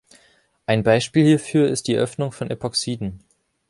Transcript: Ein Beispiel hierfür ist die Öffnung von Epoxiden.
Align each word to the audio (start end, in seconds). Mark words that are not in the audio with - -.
Ein 0.65 0.81
Beispiel 0.81 1.23
hierfür 1.25 1.67
ist 1.69 1.87
die 1.87 1.95
Öffnung 1.95 2.31
von 2.31 2.49
Epoxiden. 2.49 3.19